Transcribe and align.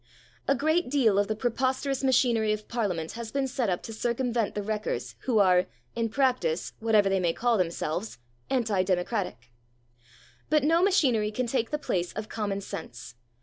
A 0.47 0.55
great 0.55 0.89
deal 0.89 1.19
of 1.19 1.27
the 1.27 1.35
preposterous 1.35 2.03
machinery 2.03 2.51
of 2.53 2.67
Parliament 2.67 3.11
has 3.11 3.31
been 3.31 3.47
set 3.47 3.69
up 3.69 3.83
to 3.83 3.93
circumvent 3.93 4.55
the 4.55 4.63
wreckers, 4.63 5.13
who 5.25 5.37
are, 5.37 5.67
in 5.95 6.09
practice, 6.09 6.73
whatever 6.79 7.07
they 7.07 7.19
may 7.19 7.33
call 7.33 7.55
themselves, 7.55 8.17
anti 8.49 8.81
democratic. 8.81 9.51
But 10.49 10.63
no 10.63 10.81
machinery 10.81 11.29
can 11.29 11.45
take 11.45 11.69
the 11.69 11.77
place 11.77 12.13
of 12.13 12.29
common 12.29 12.61
sense. 12.61 13.13